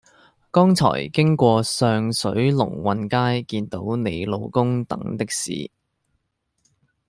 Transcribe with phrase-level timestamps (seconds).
[0.49, 5.69] 剛才經過上水龍運街見到你老公等的士